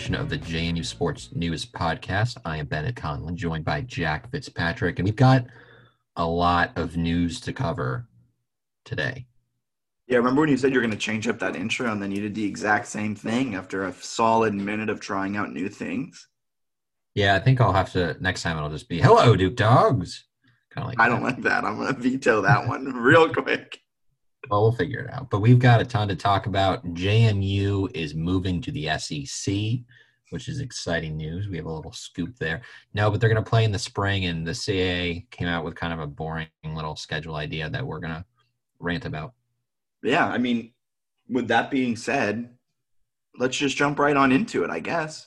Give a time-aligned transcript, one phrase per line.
[0.00, 2.38] Edition of the JMU Sports News Podcast.
[2.46, 5.44] I am Bennett Conlin, joined by Jack Fitzpatrick, and we've got
[6.16, 8.08] a lot of news to cover
[8.86, 9.26] today.
[10.06, 12.22] Yeah, remember when you said you're going to change up that intro and then you
[12.22, 16.28] did the exact same thing after a solid minute of trying out new things?
[17.14, 20.24] Yeah, I think I'll have to next time it'll just be hello, Duke Dogs.
[20.70, 21.14] Kind of like I that.
[21.14, 21.64] don't like that.
[21.66, 23.78] I'm going to veto that one real quick.
[24.48, 25.30] Well, we'll figure it out.
[25.30, 26.84] But we've got a ton to talk about.
[26.94, 29.80] JMU is moving to the SEC,
[30.30, 31.48] which is exciting news.
[31.48, 32.62] We have a little scoop there.
[32.94, 35.74] No, but they're going to play in the spring, and the CAA came out with
[35.74, 38.24] kind of a boring little schedule idea that we're going to
[38.78, 39.34] rant about.
[40.02, 40.72] Yeah, I mean,
[41.28, 42.48] with that being said,
[43.38, 45.26] let's just jump right on into it, I guess.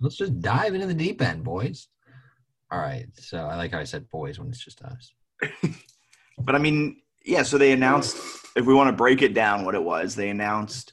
[0.00, 1.88] Let's just dive into the deep end, boys.
[2.70, 3.06] All right.
[3.14, 5.12] So I like how I said boys when it's just us.
[6.38, 8.16] but I mean, yeah, so they announced
[8.56, 10.92] if we want to break it down what it was, they announced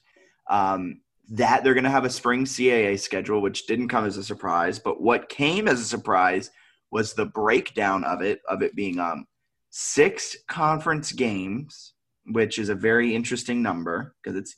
[0.49, 4.23] um, that they're going to have a spring CAA schedule, which didn't come as a
[4.23, 4.79] surprise.
[4.79, 6.51] But what came as a surprise
[6.91, 9.25] was the breakdown of it, of it being um,
[9.69, 11.93] six conference games,
[12.25, 14.55] which is a very interesting number because it's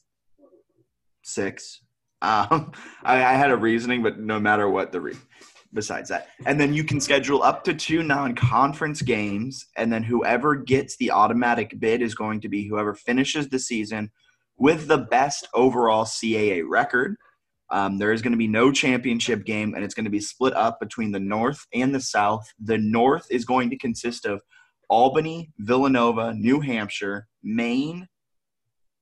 [1.23, 1.81] six.
[2.21, 2.71] Um,
[3.03, 5.17] I, I, had a reasoning, but no matter what the re-
[5.73, 6.27] besides that.
[6.45, 9.67] And then you can schedule up to two non conference games.
[9.77, 14.11] And then whoever gets the automatic bid is going to be whoever finishes the season
[14.57, 17.15] with the best overall CAA record.
[17.71, 20.55] Um, there is going to be no championship game, and it's going to be split
[20.55, 22.51] up between the North and the South.
[22.59, 24.41] The North is going to consist of
[24.89, 28.07] Albany, Villanova, New Hampshire, Maine,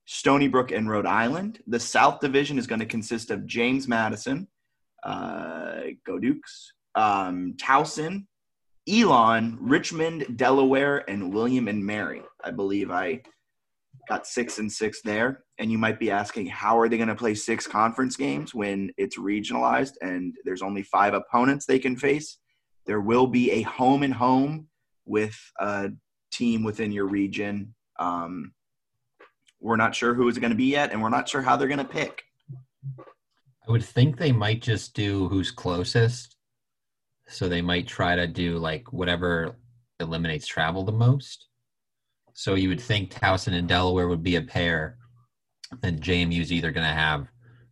[0.06, 1.60] Stony Brook, and Rhode Island.
[1.68, 4.48] The South Division is going to consist of James Madison,
[5.04, 5.67] uh,
[6.06, 8.26] Go Dukes, um, Towson,
[8.90, 12.22] Elon, Richmond, Delaware, and William and Mary.
[12.44, 13.22] I believe I
[14.08, 15.44] got six and six there.
[15.60, 18.92] And you might be asking, how are they going to play six conference games when
[18.98, 22.38] it's regionalized and there's only five opponents they can face?
[22.86, 24.68] There will be a home and home
[25.06, 25.90] with a
[26.32, 27.74] team within your region.
[28.00, 28.54] Um,
[29.60, 31.68] we're not sure who it's going to be yet, and we're not sure how they're
[31.68, 32.24] going to pick.
[33.68, 36.38] I would think they might just do who's closest.
[37.28, 39.58] So they might try to do like whatever
[40.00, 41.48] eliminates travel the most.
[42.34, 44.98] So you would think Towson and Delaware would be a pair.
[45.84, 47.28] And JMU's either going to have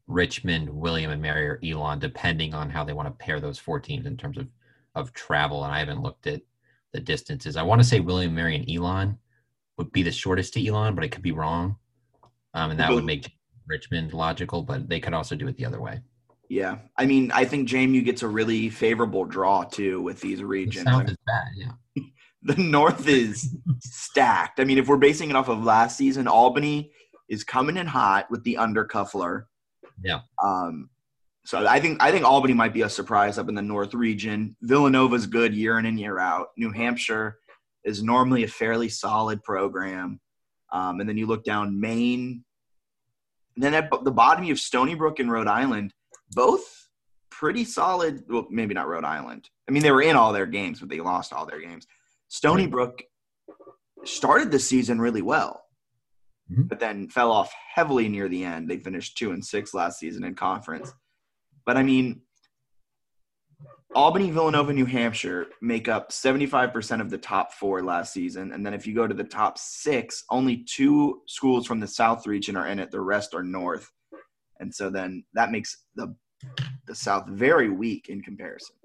[0.08, 3.80] Richmond, William and Mary, or Elon, depending on how they want to pair those four
[3.80, 4.48] teams in terms of,
[4.96, 5.64] of travel.
[5.64, 6.42] And I haven't looked at
[6.92, 7.56] the distances.
[7.56, 9.18] I want to say William, Mary, and Elon
[9.78, 11.78] would be the shortest to Elon, but I could be wrong.
[12.54, 13.32] Um, and that would make
[13.68, 16.02] Richmond logical, but they could also do it the other way.
[16.50, 20.86] Yeah, I mean, I think JMU gets a really favorable draw too with these regions.
[20.86, 22.04] The South is bad, yeah.
[22.44, 24.60] the North is stacked.
[24.60, 26.92] I mean, if we're basing it off of last season, Albany
[27.30, 29.46] is coming in hot with the undercuffler.
[30.04, 30.20] Yeah.
[30.44, 30.90] Um,
[31.46, 34.56] so I think I think Albany might be a surprise up in the North region.
[34.62, 36.48] Villanova's good year in and year out.
[36.58, 37.38] New Hampshire
[37.84, 40.20] is normally a fairly solid program.
[40.72, 42.44] Um, and then you look down Maine.
[43.56, 45.94] And then at the bottom you have Stony Brook and Rhode Island,
[46.31, 46.90] both
[47.30, 48.24] pretty solid.
[48.30, 49.50] Well, maybe not Rhode Island.
[49.68, 51.88] I mean, they were in all their games, but they lost all their games.
[52.28, 53.04] Stony Brook
[54.04, 55.63] started the season really well,
[56.52, 56.68] Mhm.
[56.68, 58.69] but then fell off heavily near the end.
[58.69, 60.94] They finished two and six last season in conference.
[61.66, 62.22] But I mean,
[63.94, 68.52] Albany, Villanova, New Hampshire make up 75% of the top four last season.
[68.52, 72.28] And then if you go to the top six, only two schools from the South
[72.28, 72.92] region are in it.
[72.92, 73.90] The rest are North.
[74.60, 76.16] And so then that makes the
[76.88, 78.76] the South very weak in comparison.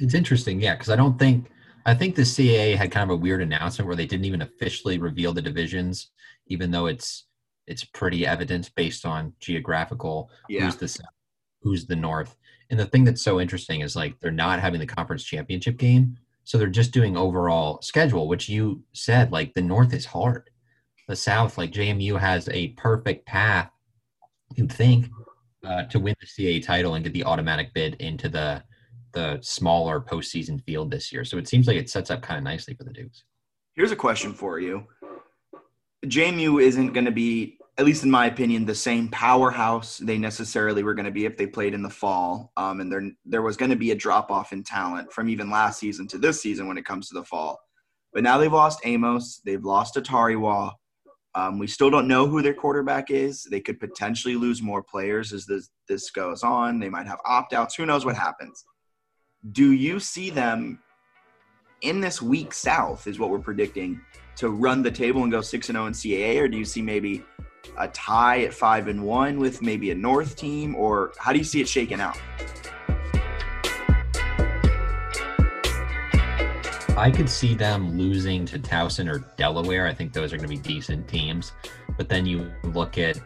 [0.00, 1.46] It's interesting, yeah, because I don't think
[1.86, 4.98] I think the CAA had kind of a weird announcement where they didn't even officially
[4.98, 6.10] reveal the divisions,
[6.46, 7.26] even though it's
[7.66, 10.64] it's pretty evident based on geographical Yeah.
[10.64, 11.06] who's the south,
[11.62, 12.36] who's the north.
[12.70, 16.16] And the thing that's so interesting is like they're not having the conference championship game,
[16.44, 20.50] so they're just doing overall schedule, which you said like the north is hard.
[21.08, 23.70] The south, like JMU, has a perfect path.
[24.54, 25.06] You think
[25.66, 28.62] uh, to win the CA title and get the automatic bid into the
[29.12, 31.24] the smaller postseason field this year.
[31.24, 33.24] So it seems like it sets up kind of nicely for the Dukes.
[33.74, 34.86] Here's a question for you.
[36.06, 40.82] JMU isn't going to be, at least in my opinion, the same powerhouse they necessarily
[40.82, 42.52] were going to be if they played in the fall.
[42.56, 45.48] Um, and there, there was going to be a drop off in talent from even
[45.48, 47.60] last season to this season when it comes to the fall.
[48.12, 50.72] But now they've lost Amos, they've lost Atariwa.
[51.36, 53.44] Um, we still don't know who their quarterback is.
[53.44, 56.80] They could potentially lose more players as this, this goes on.
[56.80, 57.76] They might have opt outs.
[57.76, 58.64] Who knows what happens?
[59.52, 60.80] Do you see them
[61.82, 64.00] in this weak south is what we're predicting
[64.34, 66.82] to run the table and go 6 and 0 in CAA or do you see
[66.82, 67.22] maybe
[67.78, 71.44] a tie at 5 and 1 with maybe a north team or how do you
[71.44, 72.18] see it shaking out?
[76.96, 79.86] I could see them losing to Towson or Delaware.
[79.86, 81.52] I think those are going to be decent teams.
[81.96, 83.20] But then you look at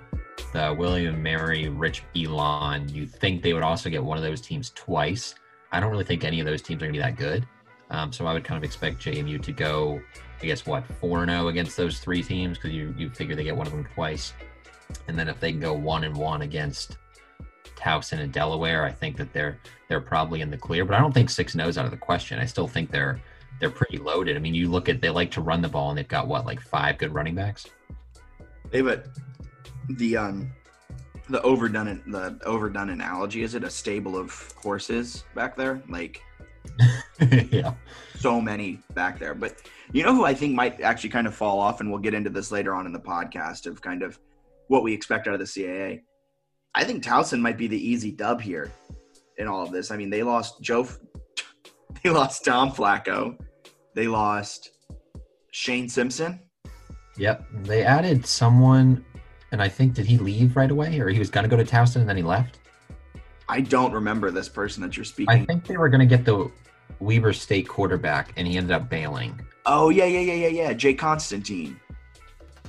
[0.52, 4.70] the William Mary, Rich Elon, you think they would also get one of those teams
[4.74, 5.34] twice.
[5.72, 7.46] I don't really think any of those teams are going to be that good.
[7.92, 10.00] Um, so I would kind of expect JMU to go,
[10.40, 13.54] I guess, what, 4 0 against those three teams because you, you figure they get
[13.54, 14.32] one of them twice.
[15.08, 16.96] And then if they can go 1 and 1 against
[17.76, 19.58] Towson and Delaware, I think that they're
[19.88, 20.86] they're probably in the clear.
[20.86, 22.38] But I don't think 6 0 is out of the question.
[22.38, 23.20] I still think they're
[23.60, 24.36] they're pretty loaded.
[24.36, 26.46] I mean, you look at they like to run the ball and they've got what,
[26.46, 27.66] like five good running backs?
[28.70, 29.06] They but
[29.90, 30.50] the um
[31.28, 36.22] the overdone the overdone analogy is it a stable of horses back there like
[37.50, 37.74] yeah.
[38.16, 39.56] so many back there but
[39.92, 42.30] you know who I think might actually kind of fall off and we'll get into
[42.30, 44.18] this later on in the podcast of kind of
[44.68, 46.02] what we expect out of the CAA
[46.74, 48.72] I think Towson might be the easy dub here
[49.38, 50.86] in all of this I mean they lost Joe
[52.02, 53.36] they lost Tom Flacco
[53.94, 54.70] they lost
[55.50, 56.40] Shane Simpson
[57.16, 57.44] Yep.
[57.64, 59.04] They added someone
[59.50, 61.96] and I think did he leave right away or he was gonna go to Towson
[61.96, 62.58] and then he left?
[63.52, 65.28] I don't remember this person that you're speaking.
[65.28, 66.50] I think they were gonna get the
[67.00, 69.38] Weber State quarterback and he ended up bailing.
[69.66, 70.72] Oh yeah, yeah, yeah, yeah, yeah.
[70.72, 71.78] Jake Constantine.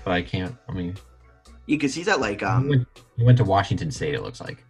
[0.04, 0.96] But I can't I mean
[1.68, 4.42] Yeah, because he's at like he, um, went, he went to Washington State, it looks
[4.42, 4.64] like.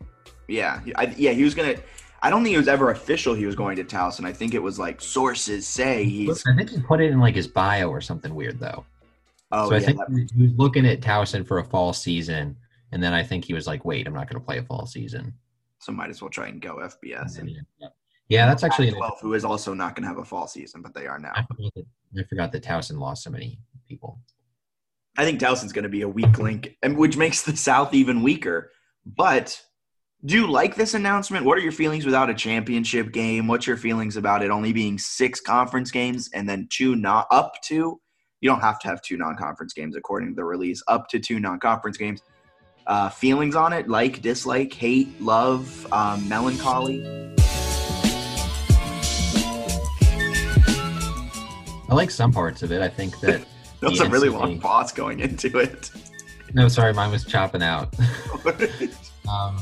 [0.47, 1.31] yeah, I, yeah.
[1.31, 1.75] He was gonna.
[2.21, 3.33] I don't think it was ever official.
[3.33, 4.23] He was going to Towson.
[4.25, 6.43] I think it was like sources say he's.
[6.45, 8.85] I think he put it in like his bio or something weird though.
[9.51, 12.55] Oh so I yeah, think that- he was looking at Towson for a fall season,
[12.91, 14.85] and then I think he was like, "Wait, I'm not going to play a fall
[14.85, 15.33] season."
[15.83, 17.39] So might as well try and go FBS.
[17.39, 17.51] And
[18.29, 18.91] Yeah, that's actually.
[18.91, 21.33] Twelve, who is also not going to have a fall season, but they are now.
[21.35, 21.85] I forgot that
[22.17, 24.19] I forgot that Towson lost so many people.
[25.17, 28.23] I think Towson's going to be a weak link, and which makes the South even
[28.23, 28.71] weaker.
[29.05, 29.61] But
[30.25, 31.45] do you like this announcement?
[31.45, 33.47] What are your feelings without a championship game?
[33.47, 37.55] What's your feelings about it only being six conference games and then two not up
[37.65, 37.99] to?
[38.39, 40.81] You don't have to have two non-conference games according to the release.
[40.87, 42.21] Up to two non-conference games.
[42.85, 43.87] Uh, feelings on it?
[43.87, 47.05] Like, dislike, hate, love, um, melancholy.
[51.89, 52.81] I like some parts of it.
[52.81, 53.45] I think that.
[53.81, 55.91] that's a really long pause going into it.
[56.53, 57.93] no, sorry, mine was chopping out.
[59.29, 59.55] Um,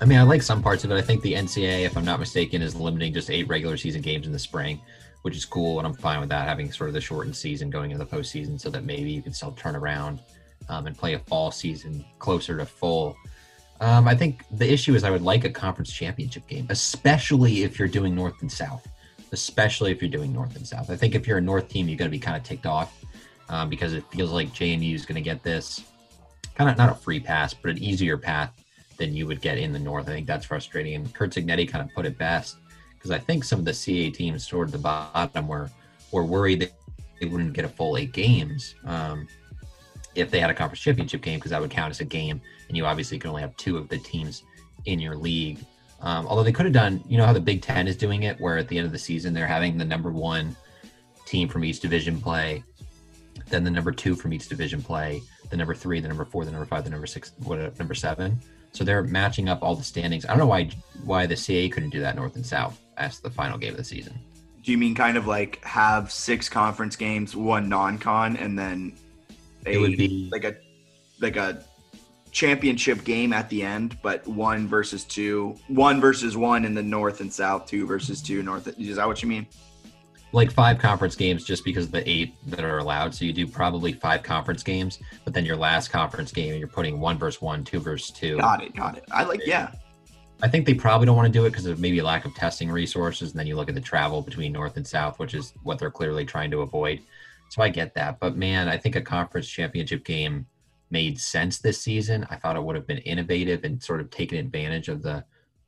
[0.00, 0.94] I mean, I like some parts of it.
[0.94, 4.26] I think the NCAA, if I'm not mistaken, is limiting just eight regular season games
[4.26, 4.80] in the spring,
[5.20, 6.48] which is cool, and I'm fine with that.
[6.48, 9.34] Having sort of the shortened season going into the postseason, so that maybe you can
[9.34, 10.20] still turn around
[10.68, 13.16] um, and play a fall season closer to full.
[13.80, 17.78] Um, I think the issue is I would like a conference championship game, especially if
[17.78, 18.86] you're doing North and South.
[19.32, 20.90] especially if you're doing North and South.
[20.90, 23.02] I think if you're a North team, you're going to be kind of ticked off
[23.48, 25.84] um, because it feels like JMU is going to get this
[26.54, 28.52] kind of not a free pass, but an easier path
[28.98, 30.06] than you would get in the North.
[30.08, 30.94] I think that's frustrating.
[30.94, 32.58] And Curt Cignetti kind of put it best
[32.94, 35.70] because I think some of the CA teams toward the bottom were
[36.12, 36.72] were worried that
[37.20, 39.26] they wouldn't get a full eight games um,
[40.14, 42.76] if they had a conference championship game because that would count as a game, and
[42.76, 44.42] you obviously can only have two of the teams
[44.84, 45.58] in your league.
[46.00, 48.40] Um, although they could have done, you know how the Big Ten is doing it,
[48.40, 50.56] where at the end of the season they're having the number one
[51.26, 52.64] team from each division play,
[53.48, 56.50] then the number two from each division play, the number three, the number four, the
[56.50, 58.40] number five, the number six, what number seven.
[58.72, 60.24] So they're matching up all the standings.
[60.24, 60.70] I don't know why
[61.04, 63.84] why the CA couldn't do that North and South as the final game of the
[63.84, 64.18] season.
[64.62, 68.96] Do you mean kind of like have six conference games, one non-con, and then
[69.66, 70.56] a, It would be- like a
[71.20, 71.62] like a
[72.32, 77.20] championship game at the end, but one versus two, one versus one in the North
[77.20, 78.66] and South, two versus two North.
[78.78, 79.46] Is that what you mean?
[80.32, 83.14] Like five conference games just because of the eight that are allowed.
[83.14, 86.98] So you do probably five conference games, but then your last conference game you're putting
[86.98, 88.38] one versus one, two versus two.
[88.38, 88.74] Got it.
[88.74, 89.04] Got it.
[89.12, 89.42] I like.
[89.44, 89.70] Yeah.
[90.42, 92.34] I think they probably don't want to do it because of maybe a lack of
[92.34, 93.30] testing resources.
[93.30, 95.90] And then you look at the travel between North and South, which is what they're
[95.90, 97.00] clearly trying to avoid.
[97.52, 98.18] So I get that.
[98.18, 100.46] But man, I think a conference championship game
[100.90, 102.26] made sense this season.
[102.30, 105.22] I thought it would have been innovative and sort of taken advantage of the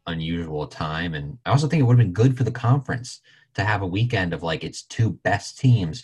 [0.07, 1.13] unusual time.
[1.13, 3.21] And I also think it would have been good for the conference
[3.53, 6.03] to have a weekend of like its two best teams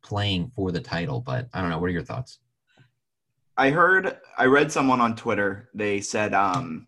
[0.00, 1.20] playing for the title.
[1.20, 1.78] But I don't know.
[1.78, 2.38] What are your thoughts?
[3.58, 4.16] I heard.
[4.38, 5.68] I read someone on Twitter.
[5.74, 6.86] They said um,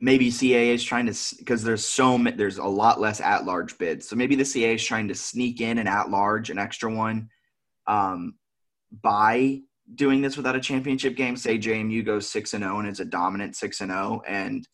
[0.00, 4.08] maybe CAA is trying to because there's so there's a lot less at large bids.
[4.08, 7.30] So maybe the CAA is trying to sneak in an at large, an extra one,
[7.88, 8.34] um,
[9.02, 9.60] by
[9.94, 11.36] doing this without a championship game.
[11.36, 14.66] Say JMU goes six and zero and it's a dominant six and zero, and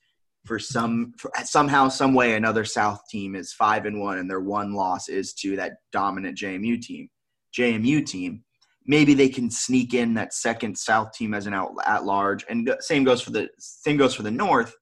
[0.45, 4.41] for some for, somehow some way another South team is five and one and their
[4.41, 7.09] one loss is to that dominant JMU team.
[7.57, 8.45] JMU team
[8.87, 12.75] maybe they can sneak in that second South team as an out at large, and
[12.81, 14.75] same goes for the same goes for the North,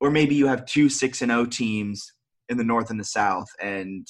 [0.00, 2.12] or maybe you have two six and O teams
[2.48, 4.06] in the North and the South, and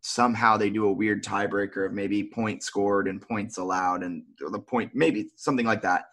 [0.00, 4.58] somehow they do a weird tiebreaker of maybe points scored and points allowed, and the
[4.58, 6.06] point maybe something like that,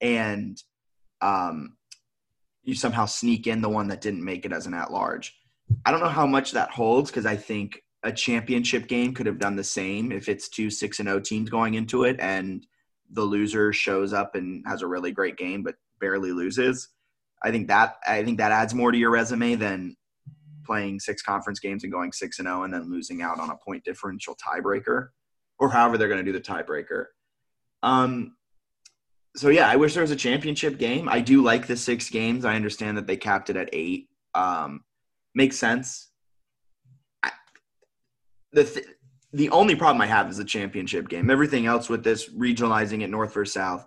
[0.00, 0.62] and
[1.20, 1.76] um,
[2.62, 5.34] you somehow sneak in the one that didn't make it as an at large.
[5.84, 9.38] I don't know how much that holds because I think a championship game could have
[9.38, 12.66] done the same if it's two six and O teams going into it and
[13.12, 16.88] the loser shows up and has a really great game but barely loses.
[17.42, 19.96] I think that I think that adds more to your resume than
[20.64, 23.56] playing six conference games and going six and zero and then losing out on a
[23.56, 25.08] point differential tiebreaker
[25.58, 27.06] or however they're going to do the tiebreaker.
[27.82, 28.36] Um,
[29.36, 31.08] so yeah, I wish there was a championship game.
[31.08, 32.44] I do like the six games.
[32.44, 34.08] I understand that they capped it at eight.
[34.34, 34.84] Um,
[35.34, 36.10] makes sense.
[37.22, 37.30] I,
[38.52, 38.86] the th-
[39.32, 41.30] the only problem I have is the championship game.
[41.30, 43.86] Everything else with this regionalizing it north versus south,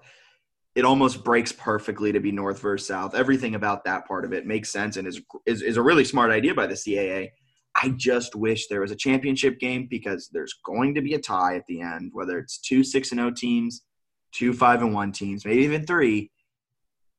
[0.75, 3.13] it almost breaks perfectly to be north versus south.
[3.13, 6.31] Everything about that part of it makes sense and is is, is a really smart
[6.31, 7.29] idea by the CAA.
[7.75, 11.55] I just wish there was a championship game because there's going to be a tie
[11.55, 13.83] at the end, whether it's two six and zero teams,
[14.31, 16.31] two five and one teams, maybe even three.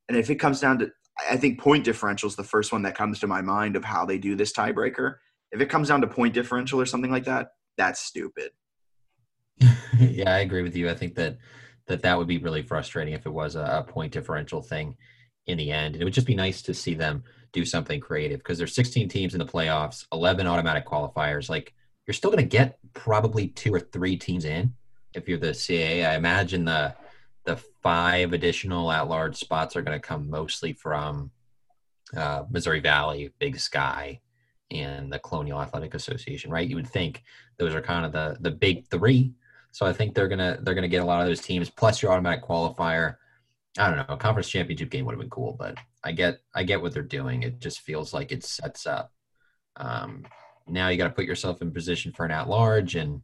[0.08, 0.90] And if it comes down to,
[1.30, 4.04] I think point differential is the first one that comes to my mind of how
[4.04, 5.16] they do this tiebreaker.
[5.52, 8.50] If it comes down to point differential or something like that, that's stupid.
[9.98, 10.90] yeah, I agree with you.
[10.90, 11.38] I think that
[11.86, 14.96] that that would be really frustrating if it was a, point differential thing
[15.46, 15.94] in the end.
[15.94, 17.22] And it would just be nice to see them
[17.52, 21.48] do something creative because there's 16 teams in the playoffs, 11 automatic qualifiers.
[21.48, 21.74] Like
[22.06, 24.74] you're still going to get probably two or three teams in
[25.14, 26.08] if you're the CAA.
[26.08, 26.94] I imagine the
[27.44, 31.30] the five additional at-large spots are going to come mostly from
[32.16, 34.20] uh, Missouri Valley, Big Sky,
[34.70, 36.68] and the Colonial Athletic Association, right?
[36.68, 37.22] You would think
[37.58, 39.34] those are kind of the the big three.
[39.74, 42.12] So I think they're gonna they're gonna get a lot of those teams plus your
[42.12, 43.16] automatic qualifier.
[43.76, 46.62] I don't know, a conference championship game would have been cool, but I get I
[46.62, 47.42] get what they're doing.
[47.42, 49.10] It just feels like it sets up.
[49.74, 50.26] Um,
[50.68, 53.20] now you got to put yourself in position for an at large, and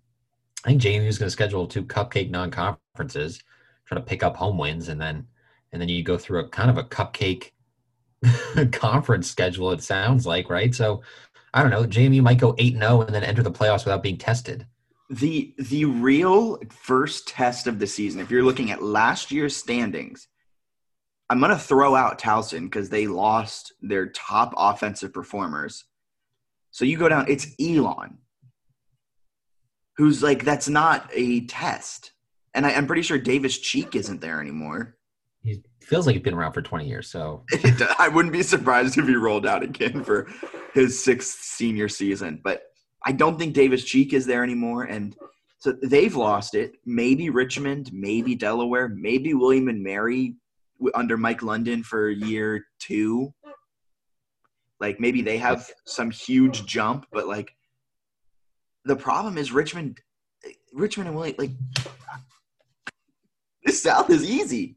[0.64, 3.40] I think JMU is going to schedule two cupcake non conferences,
[3.86, 5.28] try to pick up home wins, and then
[5.70, 7.52] and then you go through a kind of a cupcake
[8.72, 9.70] conference schedule.
[9.70, 10.74] It sounds like right.
[10.74, 11.02] So
[11.54, 11.84] I don't know.
[11.84, 14.66] JMU might go eight and zero and then enter the playoffs without being tested.
[15.10, 20.28] The the real first test of the season, if you're looking at last year's standings,
[21.28, 25.84] I'm gonna throw out Towson because they lost their top offensive performers.
[26.70, 28.18] So you go down, it's Elon,
[29.96, 32.12] who's like that's not a test,
[32.54, 34.96] and I, I'm pretty sure Davis Cheek isn't there anymore.
[35.42, 37.10] He feels like he's been around for 20 years.
[37.10, 37.44] So
[37.98, 40.28] I wouldn't be surprised if he rolled out again for
[40.74, 42.40] his sixth senior season.
[42.42, 42.62] But
[43.04, 45.16] I don't think Davis Cheek is there anymore, and
[45.58, 46.76] so they've lost it.
[46.86, 50.36] Maybe Richmond, maybe Delaware, maybe William and Mary
[50.94, 53.32] under Mike London for year two.
[54.80, 57.54] Like maybe they have some huge jump, but like
[58.84, 60.00] the problem is Richmond,
[60.72, 61.36] Richmond and William.
[61.38, 61.50] Like
[63.64, 64.76] the South is easy.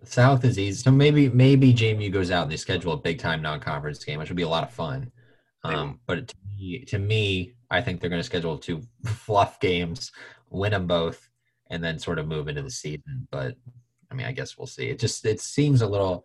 [0.00, 0.82] The South is easy.
[0.82, 4.18] So maybe maybe JMU goes out and they schedule a big time non conference game,
[4.18, 5.12] which would be a lot of fun.
[5.62, 6.32] Um, but
[6.86, 10.12] to me, I think they're going to schedule two fluff games,
[10.50, 11.28] win them both,
[11.70, 13.26] and then sort of move into the season.
[13.30, 13.56] But
[14.10, 14.88] I mean, I guess we'll see.
[14.88, 16.24] It just it seems a little.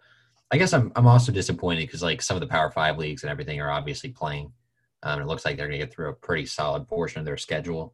[0.52, 3.32] I guess I'm I'm also disappointed because like some of the Power Five leagues and
[3.32, 4.52] everything are obviously playing.
[5.04, 7.38] Um, it looks like they're going to get through a pretty solid portion of their
[7.38, 7.94] schedule,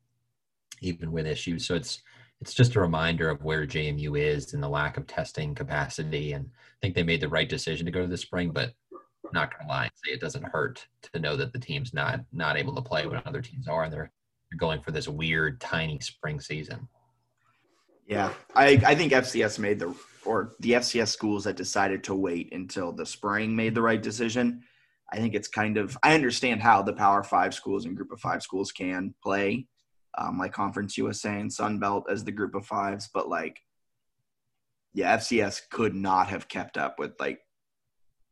[0.82, 1.66] even with issues.
[1.66, 2.02] So it's
[2.40, 6.34] it's just a reminder of where JMU is and the lack of testing capacity.
[6.34, 8.74] And I think they made the right decision to go to the spring, but
[9.34, 12.76] not gonna lie, say it doesn't hurt to know that the team's not not able
[12.76, 14.12] to play when other teams are, and they're,
[14.50, 16.88] they're going for this weird tiny spring season.
[18.08, 22.54] Yeah, I I think FCS made the or the FCS schools that decided to wait
[22.54, 24.64] until the spring made the right decision.
[25.12, 28.20] I think it's kind of I understand how the Power Five schools and Group of
[28.20, 29.68] Five schools can play,
[30.18, 33.60] um, like Conference USA and Sun Belt as the Group of Fives, but like,
[34.94, 37.40] yeah, FCS could not have kept up with like.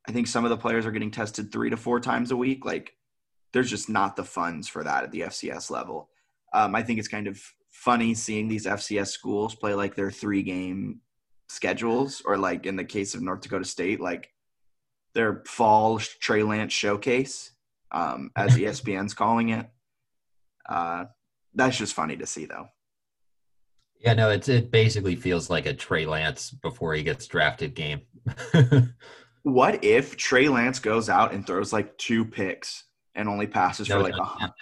[0.09, 2.65] I think some of the players are getting tested three to four times a week.
[2.65, 2.95] Like,
[3.53, 6.09] there's just not the funds for that at the FCS level.
[6.51, 7.39] Um, I think it's kind of
[7.69, 11.01] funny seeing these FCS schools play like their three game
[11.47, 14.31] schedules, or like in the case of North Dakota State, like
[15.13, 17.51] their fall Trey Lance showcase,
[17.91, 19.69] um, as ESPN's calling it.
[20.67, 21.05] Uh,
[21.53, 22.67] that's just funny to see, though.
[23.99, 28.01] Yeah, no, it's it basically feels like a Trey Lance before he gets drafted game.
[29.43, 33.97] what if Trey Lance goes out and throws like two picks and only passes no,
[33.97, 34.53] for like a hundred?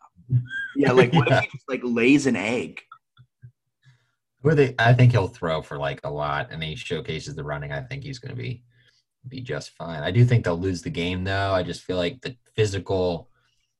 [0.75, 1.39] yeah, like what yeah.
[1.39, 2.81] if he just like lays an egg?
[4.41, 7.71] Where they, I think he'll throw for like a lot, and he showcases the running.
[7.71, 8.63] I think he's going to be
[9.27, 10.03] be just fine.
[10.03, 11.51] I do think they'll lose the game though.
[11.51, 13.29] I just feel like the physical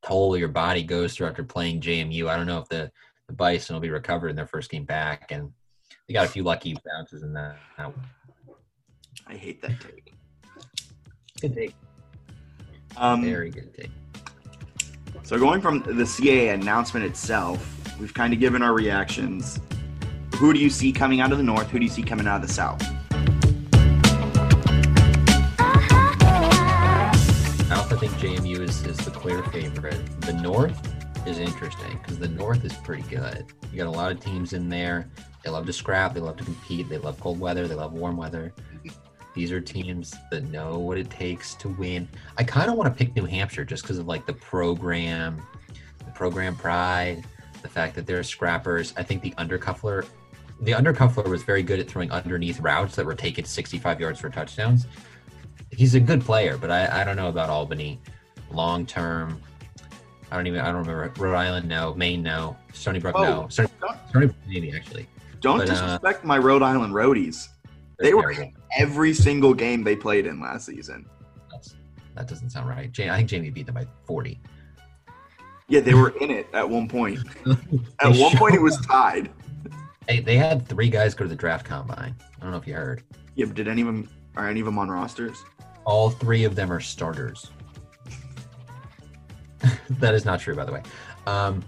[0.04, 2.28] toll your body goes through after playing JMU.
[2.28, 2.92] I don't know if the
[3.28, 5.52] the Bison will be recovered in their first game back, and
[6.08, 7.58] they got a few lucky bounces in that.
[9.28, 10.14] I hate that take.
[11.42, 11.76] Good take.
[12.96, 13.92] Um, Very good take.
[15.24, 19.60] So going from the CAA announcement itself, we've kind of given our reactions.
[20.38, 21.70] Who do you see coming out of the north?
[21.70, 22.82] Who do you see coming out of the south?
[27.68, 30.22] South, I think JMU is, is the clear favorite.
[30.22, 30.80] The north
[31.28, 33.46] is interesting because the north is pretty good.
[33.72, 35.10] You got a lot of teams in there.
[35.44, 36.14] They love to scrap.
[36.14, 36.88] They love to compete.
[36.90, 37.68] They love cold weather.
[37.68, 38.54] They love warm weather.
[39.38, 42.08] These are teams that know what it takes to win.
[42.40, 45.44] I kind of want to pick New Hampshire just because of like the program,
[46.00, 47.24] the program pride,
[47.62, 48.96] the fact that they're scrappers.
[48.98, 50.08] I think the undercuffler,
[50.62, 54.32] the undercuffler was very good at throwing underneath routes that were taken 65 yards for
[54.32, 54.88] touchdowns.
[55.70, 58.00] He's a good player, but I, I don't know about Albany
[58.50, 59.40] long term.
[60.32, 63.48] I don't even I don't remember Rhode Island no Maine no Stony Brook oh, no
[63.50, 63.70] Stony,
[64.10, 65.08] Stony Brook maybe actually.
[65.42, 67.50] Don't but, uh, disrespect uh, my Rhode Island roadies.
[68.00, 71.06] They were in every single game they played in last season.
[71.52, 71.76] That's,
[72.16, 72.88] that doesn't sound right.
[73.00, 74.40] I think Jamie beat them by 40.
[75.68, 77.20] Yeah, they were in it at one point.
[78.00, 79.32] at one point, it was tied.
[80.08, 82.16] Hey, they had three guys go to the draft combine.
[82.22, 83.04] I don't know if you heard.
[83.36, 85.44] Yeah, but did any of them are any of them on rosters?
[85.86, 87.52] All three of them are starters.
[89.90, 90.84] that is not true, by the way.
[91.26, 91.64] Um,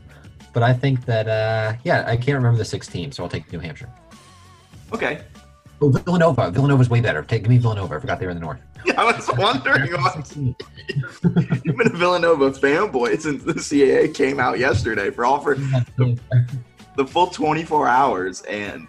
[0.53, 3.51] but I think that uh, yeah, I can't remember the six teams, so I'll take
[3.51, 3.89] New Hampshire.
[4.93, 5.21] Okay,
[5.81, 6.51] Oh, Villanova.
[6.51, 7.23] Villanova's way better.
[7.23, 7.95] Take give me Villanova.
[7.95, 8.59] I forgot they were in the north.
[8.97, 9.91] I was wondering.
[11.63, 16.19] You've been a Villanova fanboy since the CAA came out yesterday for all for the,
[16.97, 18.87] the full 24 hours and.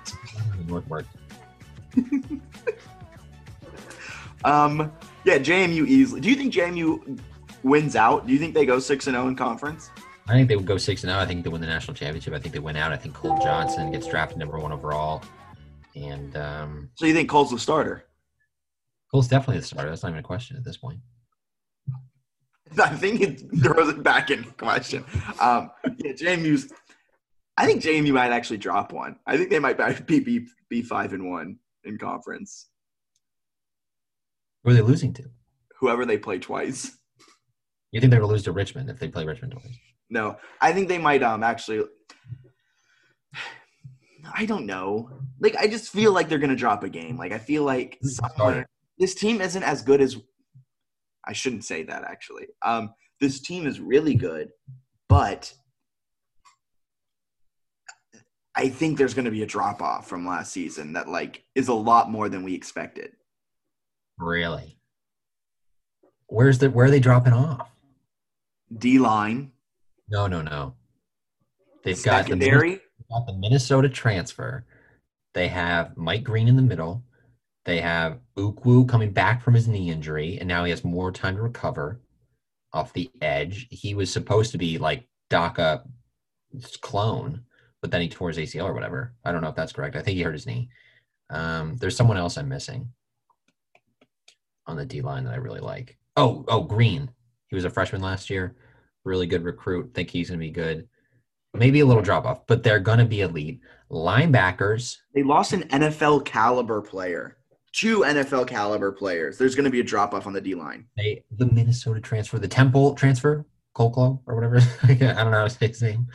[0.67, 0.85] North
[4.45, 4.93] um.
[5.25, 6.21] Yeah, JMU easily.
[6.21, 7.21] Do you think JMU
[7.63, 8.27] wins out?
[8.27, 9.91] Do you think they go six and zero oh in conference?
[10.29, 11.21] I think they would go six and zero.
[11.21, 11.23] Oh.
[11.23, 12.33] I think they win the national championship.
[12.33, 12.93] I think they win out.
[12.93, 15.23] I think Cole Johnson gets drafted number one overall.
[15.97, 18.05] And um, so you think Cole's the starter?
[19.11, 19.89] Cole's definitely the starter.
[19.89, 21.01] That's not even a question at this point.
[22.79, 25.05] I think it throws it back in question.
[25.41, 26.73] Um, yeah, JMU's.
[27.57, 29.17] I think JMU might actually drop one.
[29.27, 32.69] I think they might be be, be five and one in conference.
[34.63, 35.25] Who are they losing to?
[35.81, 36.97] Whoever they play twice.
[37.93, 39.79] You think they're gonna lose to Richmond if they play Richmond twice?
[40.11, 41.85] No, I think they might um actually
[44.35, 45.11] I don't know.
[45.41, 47.17] Like I just feel like they're gonna drop a game.
[47.17, 48.67] Like I feel like somewhere
[48.99, 50.17] this team isn't as good as
[51.27, 52.47] I shouldn't say that actually.
[52.63, 54.51] Um, this team is really good,
[55.09, 55.53] but
[58.55, 61.69] I think there's going to be a drop off from last season that like is
[61.69, 63.13] a lot more than we expected.
[64.19, 64.79] Really?
[66.27, 67.71] Where's the where are they dropping off?
[68.77, 69.53] D line,
[70.09, 70.75] No, no, no.
[71.83, 72.81] They've got the, secondary.
[73.11, 74.65] Got the Minnesota transfer.
[75.35, 77.05] They have Mike Green in the middle.
[77.65, 81.37] They have Ukwu coming back from his knee injury, and now he has more time
[81.37, 82.01] to recover
[82.73, 83.67] off the edge.
[83.71, 85.85] He was supposed to be like Daka
[86.81, 87.43] clone,
[87.81, 89.15] but then he tore his ACL or whatever.
[89.25, 89.97] I don't know if that's correct.
[89.97, 90.69] I think he hurt his knee.
[91.31, 92.89] Um, there's someone else I'm missing
[94.67, 95.97] on the D line that I really like.
[96.17, 97.11] Oh, oh, Green.
[97.49, 98.57] He was a freshman last year.
[99.05, 99.93] Really good recruit.
[99.95, 100.89] Think he's going to be good.
[101.55, 103.61] Maybe a little drop off, but they're going to be elite.
[103.91, 107.39] Linebackers, They lost an NFL caliber player,
[107.73, 109.37] two NFL caliber players.
[109.37, 110.87] There's going to be a drop off on the D line.
[110.97, 113.45] they the Minnesota transfer, the Temple transfer,
[113.77, 114.61] Colclo or whatever.
[114.85, 116.07] I don't know how to say his name.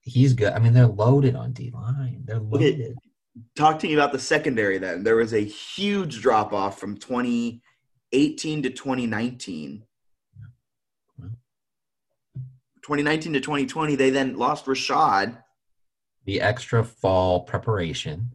[0.00, 0.52] He's good.
[0.52, 2.22] I mean, they're loaded on D line.
[2.24, 2.94] They're loaded.
[3.56, 5.02] Talk to me about the secondary then.
[5.04, 9.84] There was a huge drop off from 2018 to 2019.
[11.18, 11.30] Well.
[12.88, 15.36] 2019 to 2020, they then lost Rashad.
[16.24, 18.30] The extra fall preparation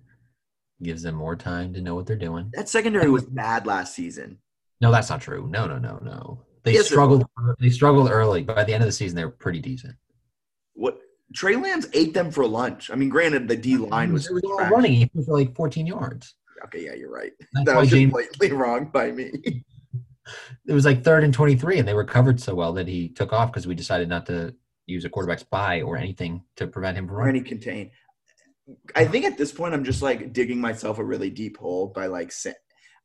[0.84, 2.52] gives them more time to know what they're doing.
[2.54, 4.38] That secondary was bad last season.
[4.80, 5.48] No, that's not true.
[5.50, 6.44] No, no, no, no.
[6.62, 7.26] They Yes, struggled.
[7.60, 9.96] They struggled early, but by the end of the season, they were pretty decent.
[10.74, 11.00] What
[11.34, 12.92] Trey Lance ate them for lunch.
[12.92, 15.10] I mean, granted, the D line was, it was all running.
[15.26, 16.36] For like 14 yards.
[16.66, 17.32] Okay, yeah, you're right.
[17.54, 19.32] That's That was James, blatantly wrong by me.
[20.68, 23.34] it was like third and 23, and they were covered so well that he took
[23.34, 24.56] off because we decided not to
[24.86, 27.92] use a quarterback spy or anything to prevent him from or any contain.
[28.96, 32.08] I think at this point I'm just like digging myself a really deep hole by
[32.08, 32.32] like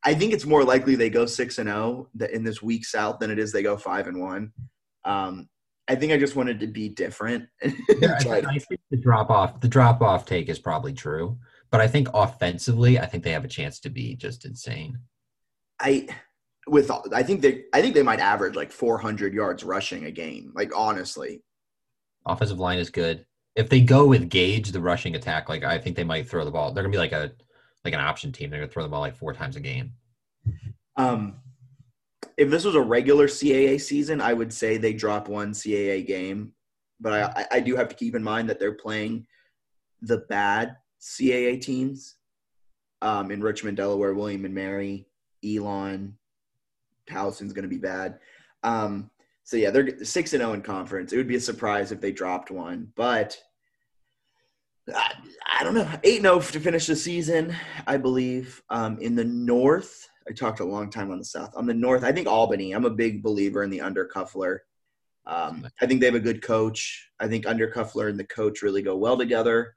[0.03, 3.31] I think it's more likely they go six and zero in this weak south than
[3.31, 4.53] it is they go five and one.
[5.03, 5.49] Um,
[5.87, 7.45] I think I just wanted to be different.
[7.99, 11.37] Yeah, I, I think the drop off, the drop off take is probably true,
[11.69, 14.97] but I think offensively, I think they have a chance to be just insane.
[15.81, 16.07] I
[16.69, 20.51] with I think they I think they might average like 400 yards rushing a game.
[20.55, 21.41] Like honestly,
[22.25, 23.25] Offensive line is good.
[23.55, 26.51] If they go with Gage, the rushing attack, like I think they might throw the
[26.51, 26.71] ball.
[26.71, 27.31] They're gonna be like a
[27.83, 28.49] like an option team.
[28.49, 29.93] They're gonna throw the ball like four times a game.
[30.95, 31.37] Um,
[32.37, 36.53] if this was a regular CAA season, I would say they drop one CAA game,
[36.99, 39.25] but I, I- I do have to keep in mind that they're playing
[40.01, 42.15] the bad CAA teams
[43.01, 45.07] um, in Richmond, Delaware, William and Mary,
[45.43, 46.17] Elon,
[47.09, 48.19] Towson's going to be bad.
[48.63, 49.09] Um,
[49.43, 51.11] so yeah, they're six and zero in conference.
[51.11, 53.37] It would be a surprise if they dropped one, but
[54.93, 55.13] I,
[55.59, 55.89] I don't know.
[56.03, 57.55] Eight zero to finish the season,
[57.87, 58.61] I believe.
[58.69, 61.51] Um, in the North, I talked a long time on the South.
[61.55, 62.73] On the North, I think Albany.
[62.73, 64.59] I'm a big believer in the Undercuffler.
[65.25, 67.09] Um, I think they have a good coach.
[67.19, 69.75] I think Undercuffler and the coach really go well together.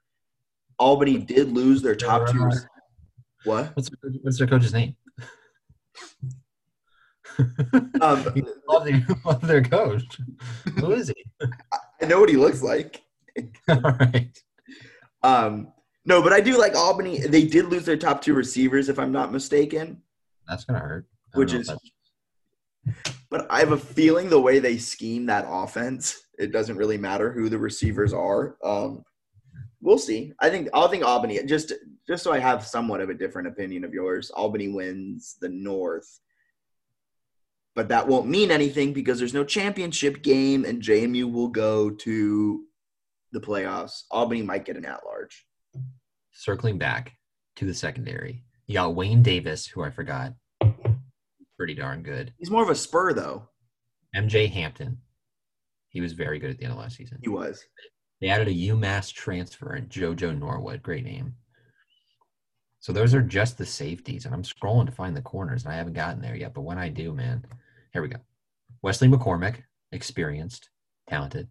[0.77, 2.49] Albany did lose their top two.
[3.43, 3.75] What?
[3.75, 3.89] What's
[4.21, 4.95] what's their coach's name?
[8.01, 8.25] Um,
[8.67, 10.03] love, their, love their coach.
[10.79, 11.47] Who is he?
[12.01, 13.01] I know what he looks like.
[13.69, 14.37] All right.
[15.23, 15.71] Um,
[16.05, 17.19] no, but I do like Albany.
[17.19, 20.01] They did lose their top two receivers, if I'm not mistaken.
[20.47, 21.07] That's gonna hurt.
[21.33, 21.71] Which is-
[23.29, 27.31] But I have a feeling the way they scheme that offense, it doesn't really matter
[27.31, 28.57] who the receivers are.
[28.63, 29.03] Um,
[29.81, 30.33] we'll see.
[30.39, 31.71] I think I think Albany just
[32.05, 34.29] just so I have somewhat of a different opinion of yours.
[34.31, 36.19] Albany wins the North,
[37.75, 42.63] but that won't mean anything because there's no championship game, and JMU will go to
[43.31, 44.03] the playoffs.
[44.11, 45.45] Albany might get an at large.
[46.31, 47.13] circling back
[47.55, 48.43] to the secondary.
[48.67, 50.33] You got Wayne Davis, who I forgot.
[51.57, 52.33] Pretty darn good.
[52.37, 53.49] He's more of a spur though.
[54.15, 54.97] MJ Hampton.
[55.89, 57.19] He was very good at the end of last season.
[57.21, 57.63] He was.
[58.19, 60.81] They added a UMass transfer and JoJo Norwood.
[60.81, 61.35] Great name.
[62.79, 64.25] So those are just the safeties.
[64.25, 66.53] And I'm scrolling to find the corners, and I haven't gotten there yet.
[66.53, 67.45] But when I do, man,
[67.93, 68.17] here we go.
[68.81, 70.69] Wesley McCormick, experienced,
[71.07, 71.47] talented.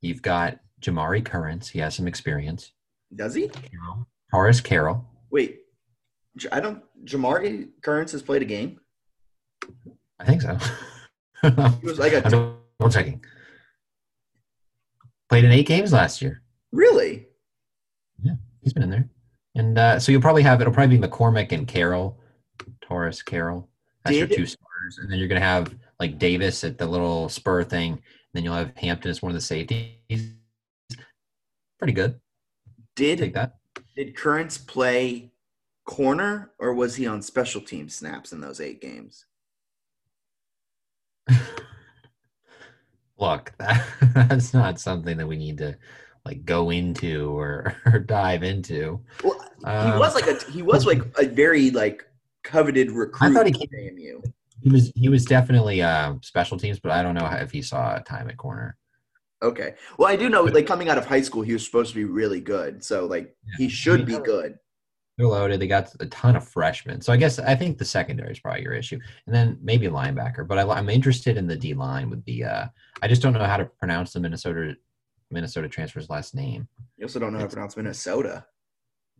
[0.00, 1.68] You've got Jamari Currents.
[1.68, 2.72] He has some experience.
[3.14, 3.48] Does he?
[3.48, 4.06] Carroll.
[4.32, 5.04] Horace Carroll.
[5.30, 5.58] Wait,
[6.52, 6.82] I don't.
[7.04, 8.80] Jamari Currents has played a game.
[10.20, 10.56] I think so.
[11.42, 13.24] He was like a I'm double checking.
[15.28, 16.42] Played in eight games last year.
[16.72, 17.26] really.
[18.22, 19.08] Yeah, he's been in there.
[19.54, 22.18] And uh, so you'll probably have it'll probably be McCormick and Carroll,
[22.80, 23.68] Taurus Carroll.
[24.04, 24.46] That's your two
[24.96, 27.92] And then you're gonna have like Davis at the little spur thing.
[27.92, 28.00] And
[28.32, 30.32] Then you'll have Hampton as one of the safeties.
[31.78, 32.18] Pretty good.
[32.96, 33.56] Did Take that.
[33.94, 35.30] did Currents play
[35.84, 39.26] corner or was he on special team snaps in those eight games?
[43.18, 45.76] Look, that, that's not something that we need to
[46.24, 49.00] like go into or, or dive into.
[49.24, 52.04] Well, he Um, was like a he was like a very like
[52.44, 53.30] coveted recruit.
[53.30, 54.32] I thought he came- JMU.
[54.62, 57.96] He was he was definitely uh, special teams, but I don't know if he saw
[57.96, 58.76] a time at corner.
[59.42, 59.74] Okay.
[59.98, 62.04] Well, I do know like coming out of high school, he was supposed to be
[62.04, 62.82] really good.
[62.82, 64.58] So like he should be good.
[65.16, 65.60] They're loaded.
[65.60, 68.62] They got a ton of freshmen, so I guess I think the secondary is probably
[68.62, 70.46] your issue, and then maybe linebacker.
[70.46, 72.44] But I, I'm interested in the D line with the.
[72.44, 72.66] Uh,
[73.02, 74.76] I just don't know how to pronounce the Minnesota
[75.30, 76.68] Minnesota transfer's last name.
[76.96, 78.46] You also don't know how to pronounce Minnesota.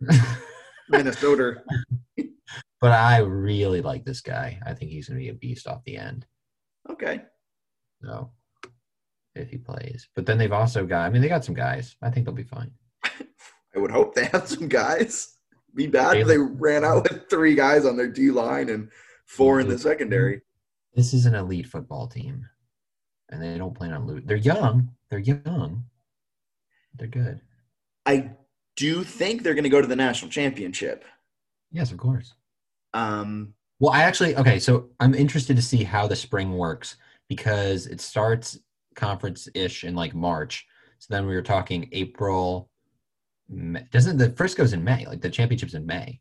[0.88, 1.62] Minnesota.
[2.81, 4.61] But I really like this guy.
[4.64, 6.27] I think he's going to be a beast off the end.
[6.88, 7.23] Okay.
[8.03, 8.31] So
[9.35, 11.07] if he plays, but then they've also got.
[11.07, 11.97] I mean, they got some guys.
[12.03, 12.71] I think they'll be fine.
[13.05, 15.35] I would hope they have some guys.
[15.75, 18.88] Be bad if they ran out with three guys on their D line and
[19.27, 20.41] four in the secondary.
[20.95, 22.47] This is an elite football team,
[23.29, 24.27] and they don't plan on losing.
[24.27, 24.91] They're young.
[25.11, 25.85] They're young.
[26.95, 27.41] They're good.
[28.07, 28.31] I
[28.77, 31.05] do think they're going to go to the national championship.
[31.71, 32.35] Yes, of course.
[32.94, 34.59] Um, Well, I actually okay.
[34.59, 36.96] So I'm interested to see how the spring works
[37.29, 38.59] because it starts
[38.96, 40.66] conference ish in like March.
[40.98, 42.70] So then we were talking April.
[43.48, 43.85] May.
[43.92, 45.07] Doesn't the first goes in May?
[45.07, 46.20] Like the championship's in May.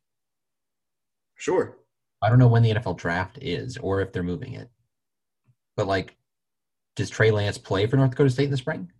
[1.35, 1.77] sure.
[2.21, 4.69] I don't know when the NFL draft is or if they're moving it.
[5.75, 6.17] But like,
[6.95, 8.91] does Trey Lance play for North Dakota State in the spring?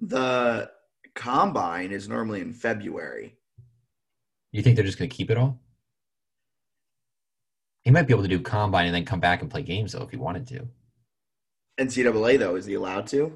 [0.00, 0.70] The
[1.14, 3.36] combine is normally in February.
[4.52, 5.58] You think they're just going to keep it all?
[7.88, 10.02] He might be able to do combine and then come back and play games though
[10.02, 10.68] if he wanted to.
[11.80, 13.34] NCAA though, is he allowed to?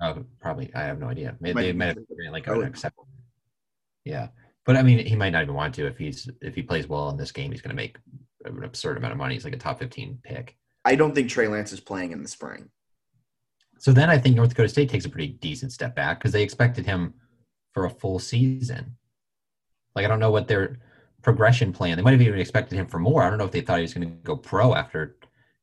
[0.00, 0.74] Oh, probably.
[0.74, 1.36] I have no idea.
[1.38, 1.98] Might they might have
[2.32, 2.96] like an accept.
[4.04, 4.26] Yeah,
[4.66, 7.10] but I mean, he might not even want to if he's if he plays well
[7.10, 7.52] in this game.
[7.52, 7.96] He's going to make
[8.44, 9.34] an absurd amount of money.
[9.34, 10.56] He's like a top fifteen pick.
[10.84, 12.70] I don't think Trey Lance is playing in the spring.
[13.78, 16.42] So then I think North Dakota State takes a pretty decent step back because they
[16.42, 17.14] expected him
[17.72, 18.96] for a full season.
[19.94, 20.80] Like I don't know what their
[21.22, 21.96] progression plan.
[21.96, 23.22] They might have even expected him for more.
[23.22, 25.16] I don't know if they thought he was going to go pro after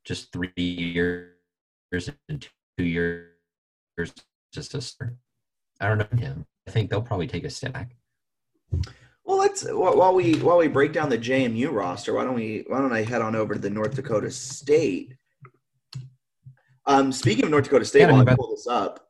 [0.06, 3.34] just three years and two years.
[4.54, 5.16] Just a start.
[5.80, 6.46] I don't know him.
[6.68, 7.96] I think they'll probably take a step back.
[9.24, 12.80] Well, let's while we while we break down the JMU roster, why don't we why
[12.80, 15.16] don't I head on over to the North Dakota State?
[16.86, 19.09] Um, speaking of North Dakota State, Yeah, I while I pull this up,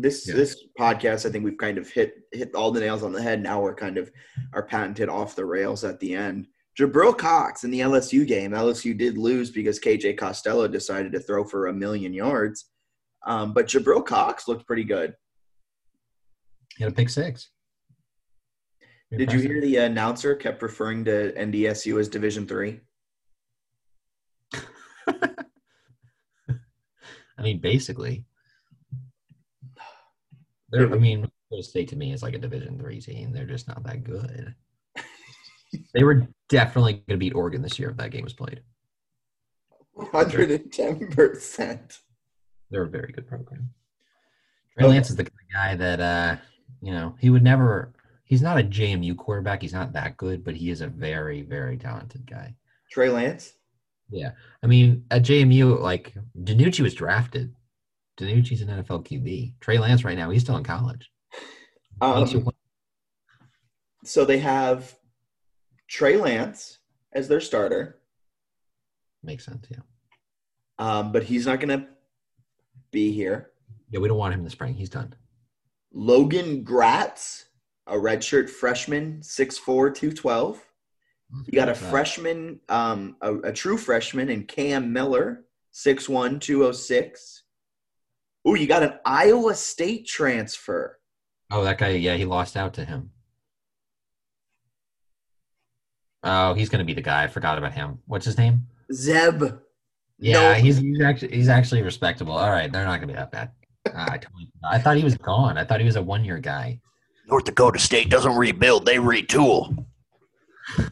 [0.00, 0.34] this Yeah.
[0.34, 3.42] this podcast, I think we've kind of hit hit all the nails on the head.
[3.42, 4.10] Now we're kind of
[4.52, 6.46] are patented off the rails at the end.
[6.78, 8.50] Jabril Cox in the LSU game.
[8.52, 12.66] LSU did lose because KJ Costello decided to throw for a million yards.
[13.26, 15.14] Um, but Jabril Cox looked pretty good.
[16.76, 17.50] He had a pick six.
[19.16, 22.80] Did you hear the announcer kept referring to NDSU as Division Three?
[27.38, 28.24] I mean, basically,
[30.70, 30.92] they're.
[30.92, 33.32] I mean, North State to me is like a Division three team.
[33.32, 34.54] They're just not that good.
[35.94, 38.62] they were definitely going to beat Oregon this year if that game was played.
[40.12, 42.00] Hundred and ten percent.
[42.70, 43.70] They're a very good program.
[44.76, 44.94] Trey Okay.
[44.94, 46.36] Lance is the kind of guy that, uh,
[46.82, 47.92] you know, he would never.
[48.24, 49.62] He's not a JMU quarterback.
[49.62, 52.54] He's not that good, but he is a very, very talented guy.
[52.90, 53.52] Trey Lance.
[54.10, 57.54] Yeah, I mean, at JMU, like DiNucci was drafted.
[58.18, 59.54] DiNucci's an NFL QB.
[59.60, 61.10] Trey Lance right now, he's still in college.
[62.00, 62.26] Um,
[64.04, 64.94] so they have
[65.88, 66.78] Trey Lance
[67.12, 68.00] as their starter,
[69.22, 69.78] Makes sense, yeah.
[70.78, 71.88] um, but he's not going to
[72.92, 73.50] be here.
[73.90, 74.74] Yeah, we don't want him in the spring.
[74.74, 75.14] He's done.
[75.92, 77.46] Logan Gratz,
[77.86, 80.62] a redshirt freshman, 6'4", 212.
[81.46, 87.42] You got a freshman, um, a, a true freshman in Cam Miller, 6'1", 206.
[88.48, 90.98] Ooh, you got an Iowa State transfer.
[91.50, 91.88] Oh, that guy.
[91.90, 93.10] Yeah, he lost out to him.
[96.22, 97.24] Oh, he's gonna be the guy.
[97.24, 97.98] I forgot about him.
[98.06, 98.66] What's his name?
[98.92, 99.42] Zeb.
[100.18, 100.54] Yeah, No.
[100.54, 102.32] he's, he's actually he's actually respectable.
[102.32, 103.50] All right, they're not gonna be that bad.
[103.94, 104.50] Ah, I totally.
[104.68, 105.56] I thought he was gone.
[105.58, 106.80] I thought he was a one year guy.
[107.28, 109.84] North Dakota State doesn't rebuild; they retool.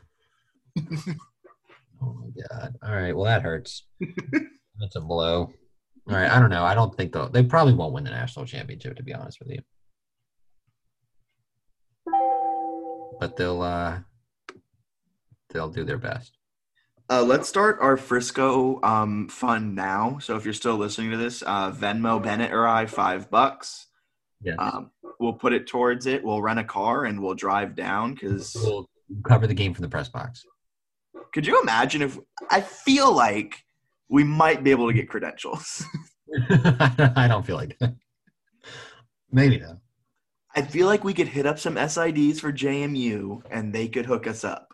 [2.03, 2.75] Oh my god.
[2.83, 3.15] All right.
[3.17, 3.85] Well, that hurts.
[4.79, 5.53] That's a blow.
[6.09, 6.31] All right.
[6.31, 6.65] I don't know.
[6.65, 7.29] I don't think they'll.
[7.31, 9.61] They probably won't win the national championship, to be honest with you.
[13.21, 13.63] But they'll.
[13.63, 14.01] uh
[15.51, 16.37] They'll do their best.
[17.09, 20.19] Uh, let's start our Frisco um, fund now.
[20.21, 23.87] So if you're still listening to this, uh, Venmo Bennett or I five bucks.
[24.43, 24.55] Yeah.
[24.59, 24.91] Um,
[25.21, 26.25] we'll put it towards it.
[26.25, 28.15] We'll rent a car and we'll drive down.
[28.15, 28.91] Because We'll
[29.29, 30.45] cover the game from the press box.
[31.33, 32.19] could you imagine if
[32.51, 33.65] I feel like
[34.09, 35.85] we might be able to get credentials?
[36.51, 37.95] I don't feel like that.
[39.31, 39.79] Maybe though.
[40.55, 44.27] I feel like we could hit up some SIDs for JMU and they could hook
[44.27, 44.69] us up.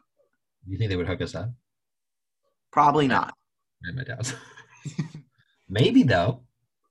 [0.67, 1.51] You think they would hook us up?
[2.71, 3.33] Probably not.
[3.83, 4.35] I have my doubts.
[5.69, 6.43] Maybe though.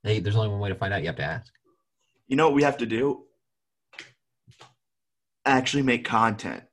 [0.04, 1.02] Hey, there's only one way to find out.
[1.02, 1.52] You have to ask.
[2.28, 3.25] You know what we have to do?
[5.45, 6.63] Actually make content.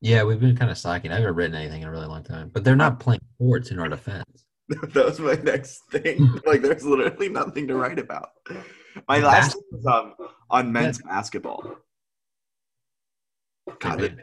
[0.00, 1.12] Yeah, we've been kind of slacking.
[1.12, 2.50] I haven't written anything in a really long time.
[2.52, 4.44] But they're not playing sports in our defense.
[4.94, 6.40] that was my next thing.
[6.46, 8.30] like there's literally nothing to write about.
[9.08, 10.14] My last thing was um,
[10.50, 11.76] on men's basketball.
[13.80, 14.18] God,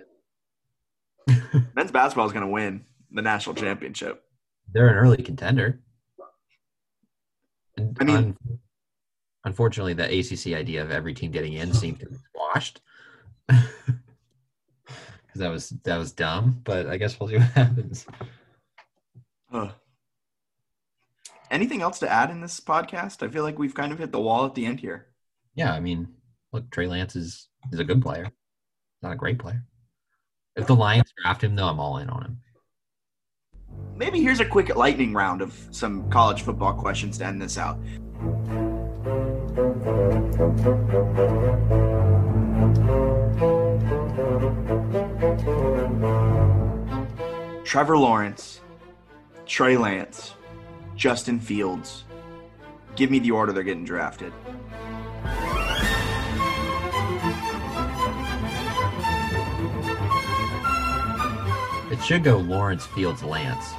[1.76, 4.24] men's basketball is going to win the national championship.
[4.72, 5.82] They're an early contender.
[7.78, 8.38] And I mean- un-
[9.46, 12.82] unfortunately, the ACC idea of every team getting in seemed to be squashed.
[13.48, 13.64] Because
[15.36, 18.06] that was that was dumb, but I guess we'll see what happens.
[19.52, 19.72] Ugh.
[21.52, 23.26] Anything else to add in this podcast?
[23.26, 25.08] I feel like we've kind of hit the wall at the end here.
[25.56, 26.08] Yeah, I mean,
[26.54, 28.30] look, Trey Lance is is a good player,
[29.02, 29.64] not a great player.
[30.56, 32.42] If the Lions draft him, though, I'm all in on him.
[33.96, 37.80] Maybe here's a quick lightning round of some college football questions to end this out.
[47.66, 48.62] Trevor Lawrence,
[49.46, 50.34] Trey Lance,
[51.00, 52.04] Justin Fields.
[52.98, 54.34] Give me the order they're getting drafted.
[61.92, 63.74] It should go Lawrence Fields Lance.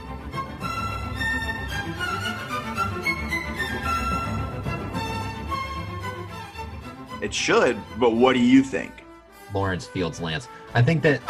[7.20, 9.04] It should, but what do you think?
[9.52, 10.48] Lawrence Fields Lance.
[10.74, 11.20] I think that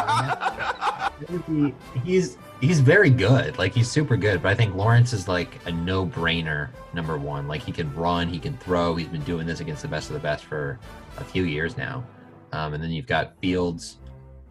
[1.49, 1.75] he-
[2.05, 3.59] he's he's very good.
[3.59, 7.49] Like he's super good, but I think Lawrence is like a no-brainer number one.
[7.49, 8.95] Like he can run, he can throw.
[8.97, 10.79] He's been doing this against the best of the best for
[11.19, 12.05] a few years now.
[12.53, 13.99] Um, and then you've got Fields,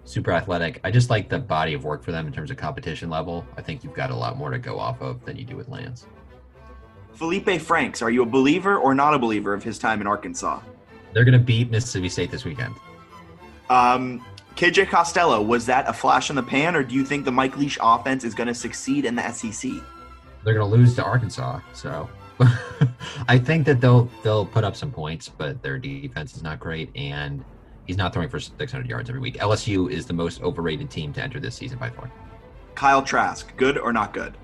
[0.05, 0.79] super athletic.
[0.83, 3.45] I just like the body of work for them in terms of competition level.
[3.57, 5.69] I think you've got a lot more to go off of than you do with
[5.69, 6.07] Lance.
[7.13, 10.61] Felipe Franks, are you a believer or not a believer of his time in Arkansas?
[11.13, 12.75] They're gonna beat Mississippi State this weekend.
[13.69, 14.25] Um,
[14.59, 17.57] KJ Costello, was that a flash in the pan, or do you think the Mike
[17.57, 19.71] Leach offense is going to succeed in the SEC?
[20.43, 21.59] they're going to lose to Arkansas.
[21.73, 22.09] So
[23.27, 26.89] I think that they'll they'll put up some points, but their defense is not great,
[26.95, 27.43] and
[27.85, 29.37] he's not throwing for 600 yards every week.
[29.37, 32.11] LSU is the most overrated team to enter this season by far.
[32.75, 34.35] Kyle Trask, good or not good?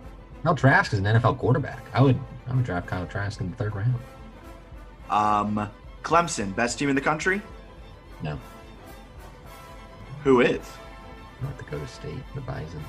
[0.43, 1.86] Kyle Trask is an NFL quarterback.
[1.93, 3.95] I would I would draft Kyle Trask in the third round.
[5.10, 5.69] Um,
[6.04, 7.41] Clemson, best team in the country?
[8.23, 8.39] No,
[10.25, 10.59] Who is?
[11.39, 12.83] North Dakota State, the Bison.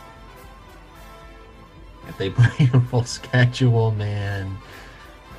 [2.08, 4.56] If they play a full schedule, man,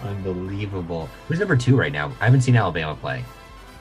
[0.03, 1.10] unbelievable.
[1.27, 2.12] Who's number two right now?
[2.21, 3.25] I haven't seen Alabama play.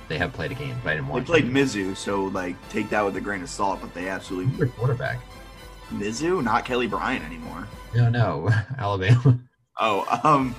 [0.09, 1.27] They have played a game, but I didn't watch.
[1.27, 1.53] They played.
[1.53, 3.83] Mizzou, so like take that with a grain of salt.
[3.83, 5.21] But they absolutely Who's their quarterback?
[5.93, 7.69] Mizzou, not Kelly Bryant anymore.
[7.95, 8.49] No, no,
[8.79, 9.39] Alabama.
[9.79, 10.55] Oh, um,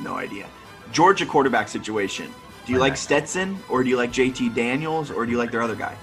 [0.00, 0.48] no idea.
[0.92, 2.32] Georgia quarterback situation.
[2.66, 5.62] Do you like Stetson or do you like JT Daniels or do you like their
[5.62, 5.96] other guy?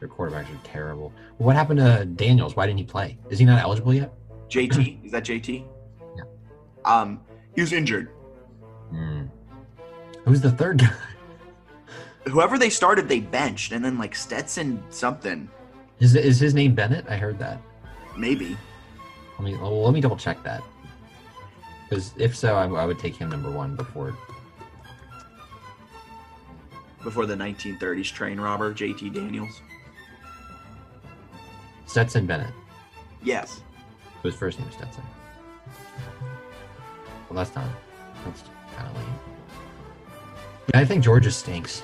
[0.00, 1.12] Their quarterbacks are terrible.
[1.38, 2.56] What happened to Daniels?
[2.56, 3.18] Why didn't he play?
[3.30, 4.12] Is he not eligible yet?
[4.48, 5.64] JT, is that JT?
[6.16, 6.22] Yeah.
[6.84, 7.20] Um,
[7.54, 8.08] he was injured.
[8.90, 9.22] Hmm.
[10.24, 10.92] Who's the third guy?
[12.28, 15.48] Whoever they started, they benched, and then like Stetson something,
[15.98, 17.04] Is is his name Bennett?
[17.08, 17.60] I heard that.
[18.16, 18.56] maybe.
[19.38, 20.62] Let me well, let me double check that.
[21.88, 24.16] Because if so, I, I would take him number one before.
[27.02, 29.60] Before the 1930s train robber, JT Daniels.
[31.86, 32.54] Stetson Bennett.
[33.22, 33.60] Yes.
[34.22, 35.02] Whose first name is Stetson.
[37.28, 37.66] Well, that's not.
[38.24, 38.44] That's
[38.76, 39.14] kind of lame.
[40.72, 41.82] Yeah, I think Georgia stinks.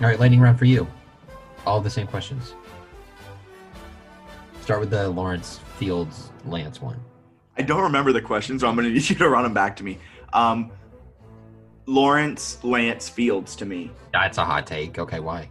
[0.00, 0.86] All right, lightning round for you.
[1.66, 2.54] All the same questions.
[4.60, 7.00] Start with the Lawrence Fields Lance one.
[7.56, 9.76] I don't remember the question, so I'm going to need you to run them back
[9.76, 9.98] to me.
[10.32, 10.70] Um,
[11.88, 13.90] Lawrence Lance Fields to me.
[14.12, 14.98] That's a hot take.
[14.98, 15.50] Okay, why?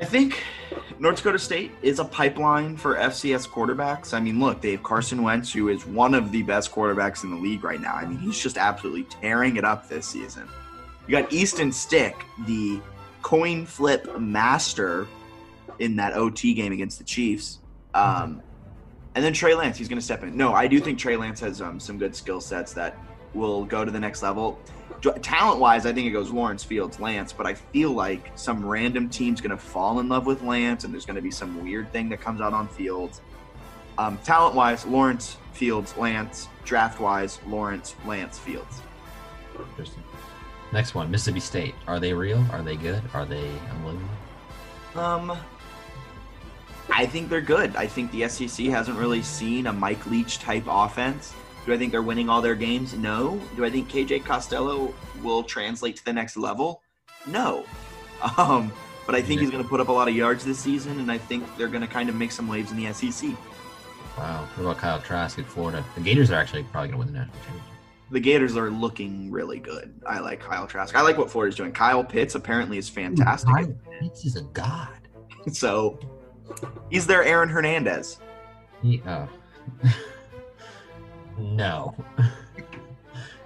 [0.00, 0.42] I think
[0.98, 4.14] North Dakota State is a pipeline for FCS quarterbacks.
[4.14, 7.30] I mean, look, they have Carson Wentz, who is one of the best quarterbacks in
[7.30, 7.94] the league right now.
[7.94, 10.48] I mean, he's just absolutely tearing it up this season.
[11.06, 12.80] You got Easton Stick, the
[13.20, 15.06] coin flip master
[15.80, 17.58] in that OT game against the Chiefs.
[17.92, 18.40] Um,
[19.14, 20.34] and then Trey Lance, he's going to step in.
[20.34, 22.96] No, I do think Trey Lance has um, some good skill sets that
[23.34, 24.58] will go to the next level.
[25.22, 29.08] Talent wise, I think it goes Lawrence Fields, Lance, but I feel like some random
[29.08, 31.90] team's going to fall in love with Lance and there's going to be some weird
[31.92, 33.22] thing that comes out on Fields.
[33.96, 36.48] Um, talent wise, Lawrence, Fields, Lance.
[36.64, 38.80] Draft wise, Lawrence, Lance, Fields.
[39.58, 40.02] Interesting.
[40.72, 41.74] Next one, Mississippi State.
[41.86, 42.44] Are they real?
[42.52, 43.02] Are they good?
[43.12, 44.08] Are they unbelievable?
[44.94, 45.36] Um,
[46.90, 47.74] I think they're good.
[47.76, 51.34] I think the SEC hasn't really seen a Mike Leach type offense.
[51.66, 52.94] Do I think they're winning all their games?
[52.94, 53.40] No.
[53.56, 56.82] Do I think KJ Costello will translate to the next level?
[57.26, 57.64] No.
[58.36, 58.70] Um,
[59.06, 61.10] but I think he's going to put up a lot of yards this season, and
[61.10, 63.30] I think they're going to kind of make some waves in the SEC.
[64.18, 64.46] Wow.
[64.56, 65.82] What about Kyle Trask at Florida?
[65.94, 67.64] The Gators are actually probably going to win the national championship.
[68.10, 69.98] The Gators are looking really good.
[70.06, 70.94] I like Kyle Trask.
[70.94, 71.72] I like what Florida's doing.
[71.72, 73.48] Kyle Pitts apparently is fantastic.
[73.48, 74.88] Kyle Pitts is a god.
[75.52, 75.98] So
[76.90, 78.18] he's their Aaron Hernandez.
[78.82, 79.26] He, uh,
[81.40, 81.94] no.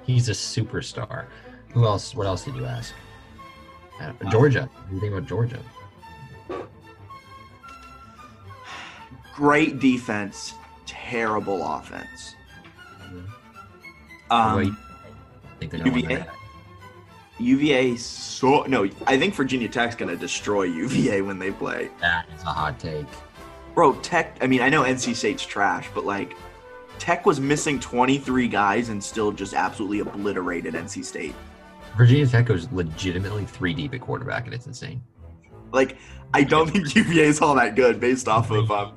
[0.05, 1.27] He's a superstar.
[1.73, 2.15] Who else?
[2.15, 2.95] What else did you ask?
[4.01, 4.69] Uh, Georgia.
[4.73, 5.59] What do you think about Georgia?
[9.35, 10.55] Great defense,
[10.87, 12.35] terrible offense.
[13.11, 13.25] Do
[14.31, 14.77] Um, you
[15.59, 16.17] think they're going to win UVA?
[16.17, 16.29] that?
[17.41, 21.91] UVA so no, I think Virginia Tech's gonna destroy UVA when they play.
[22.01, 23.07] That is a hot take.
[23.75, 24.39] Bro, Tech.
[24.41, 26.37] I mean, I know NC State's trash, but like,
[26.99, 31.35] Tech was missing 23 guys and still just absolutely obliterated NC State.
[31.97, 35.03] Virginia Tech goes legitimately three deep at quarterback, and it's insane.
[35.73, 35.97] Like,
[36.33, 38.95] I don't think UVA is all that good based off of um,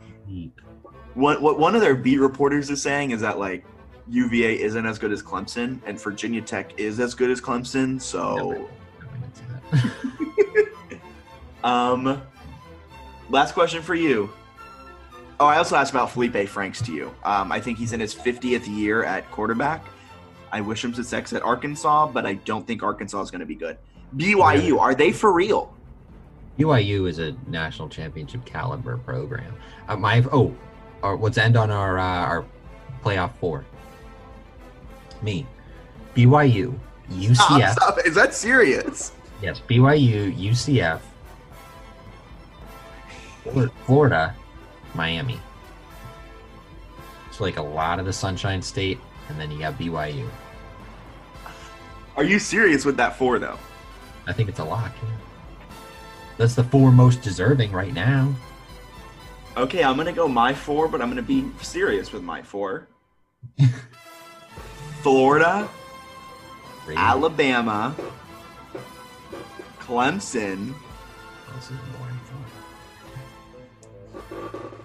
[1.14, 3.66] what what one of their beat reporters is saying is that like
[4.10, 8.02] UVA isn't as good as Clemson and Virginia Tech is as good as Clemson.
[8.02, 8.60] So, Never-
[9.02, 9.89] never gonna say
[10.91, 11.00] that.
[11.64, 12.22] um,
[13.30, 14.30] last question for you.
[15.40, 17.14] Oh, I also asked about Felipe Franks to you.
[17.24, 19.86] Um, I think he's in his 50th year at quarterback.
[20.52, 23.56] I wish him success at Arkansas, but I don't think Arkansas is going to be
[23.56, 23.78] good.
[24.16, 25.76] BYU, are they for real?
[26.58, 29.54] BYU is a national championship caliber program.
[29.88, 30.56] Uh, my oh,
[31.04, 32.46] our, let's end on our uh, our
[33.04, 33.66] playoff four.
[35.22, 35.46] Me,
[36.16, 36.78] BYU,
[37.12, 37.76] UCF.
[38.06, 39.12] Is that serious?
[39.42, 41.00] Yes, BYU, UCF,
[43.86, 44.36] Florida,
[44.98, 45.39] Miami.
[47.30, 50.28] It's like a lot of the Sunshine State, and then you got BYU.
[52.18, 53.60] Are you serious with that four though?
[54.26, 54.91] I think it's a lock.
[56.38, 58.36] That's the four most deserving right now.
[59.56, 62.88] Okay, I'm gonna go my four, but I'm gonna be serious with my four.
[65.02, 65.70] Florida.
[66.95, 67.93] Alabama,
[69.80, 70.74] Clemson,
[71.98, 72.07] boring.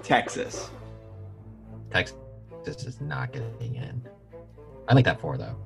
[0.03, 0.70] Texas.
[1.90, 2.14] Texas
[2.66, 4.03] is not getting in.
[4.88, 5.57] I like that four though.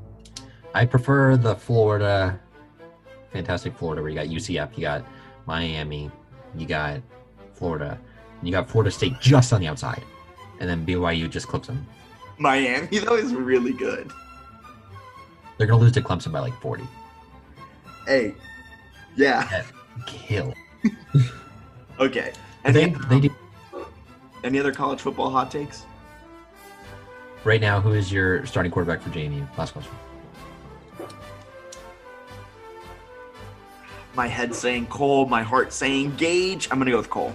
[0.74, 2.39] I prefer the Florida,
[3.32, 5.05] fantastic Florida, where you got UCF, you got
[5.47, 6.11] Miami,
[6.57, 7.01] you got
[7.55, 7.99] Florida,
[8.39, 10.03] and you got Florida State just on the outside,
[10.61, 11.87] and then BYU just clips them.
[12.39, 14.12] Miami though is really good.
[15.57, 16.84] They're gonna lose to Clemson by like forty.
[18.07, 18.34] Hey,
[19.16, 19.62] yeah.
[20.07, 20.53] Kill.
[21.99, 22.32] Okay.
[22.64, 23.30] They Any, they um, do
[24.47, 25.84] any other college football hot takes?
[27.47, 27.80] right now.
[27.80, 29.47] Who is your starting quarterback for JMU?
[29.57, 29.92] Last question.
[34.14, 36.68] My head saying Cole, my heart saying Gage.
[36.70, 37.34] I'm gonna go with Cole.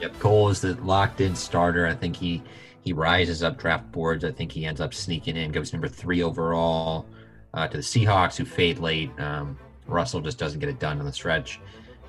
[0.00, 0.18] Yep.
[0.18, 1.86] Cole is the locked in starter.
[1.86, 2.42] I think he
[2.80, 4.24] he rises up draft boards.
[4.24, 7.06] I think he ends up sneaking in, goes number three overall
[7.54, 9.10] uh, to the Seahawks, who fade late.
[9.18, 11.60] Um, Russell just doesn't get it done on the stretch.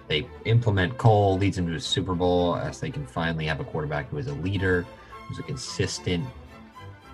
[0.07, 3.63] They implement Cole, leads him to a Super Bowl as they can finally have a
[3.63, 4.85] quarterback who is a leader,
[5.27, 6.25] who's a consistent.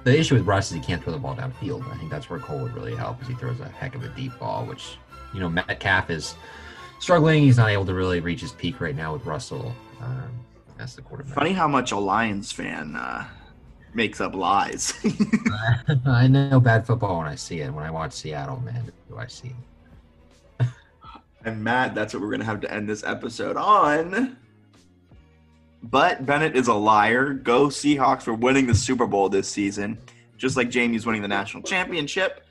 [0.04, 1.90] The issue with Russ is he can't throw the ball downfield.
[1.92, 4.10] I think that's where Cole would really help, because he throws a heck of a
[4.10, 4.98] deep ball, which
[5.34, 6.36] you know Metcalf is
[7.00, 7.44] struggling.
[7.44, 10.30] He's not able to really reach his peak right now with Russell um,
[10.78, 11.34] as the quarterback.
[11.34, 13.28] Funny how much a Lions fan uh,
[13.94, 14.94] makes up lies.
[16.06, 17.74] I know bad football when I see it.
[17.74, 19.56] When I watch Seattle, man, do I see it?
[21.46, 24.38] And Matt, that's what we're gonna have to end this episode on.
[25.84, 27.34] But Bennett is a liar.
[27.34, 29.98] Go Seahawks for winning the Super Bowl this season,
[30.38, 32.46] just like JMU's winning the national championship.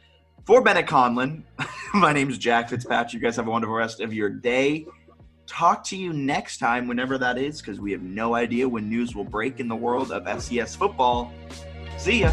[0.45, 1.45] For Bennett Conlon,
[1.95, 3.15] my name is Jack Fitzpatrick.
[3.15, 4.87] You guys have a wonderful rest of your day.
[5.47, 9.15] Talk to you next time, whenever that is, because we have no idea when news
[9.15, 11.33] will break in the world of FCS football.
[11.97, 12.33] See ya.